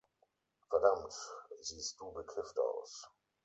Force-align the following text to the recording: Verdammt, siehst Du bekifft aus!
Verdammt, 0.71 1.13
siehst 1.59 1.99
Du 1.99 2.11
bekifft 2.11 2.57
aus! 2.57 3.07